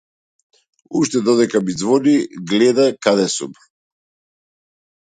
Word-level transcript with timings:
Уште 0.99 1.19
додека 1.27 1.59
ми 1.67 1.73
ѕвони 1.81 2.15
гледа 2.53 2.87
каде 3.05 3.27
сум. 3.37 3.51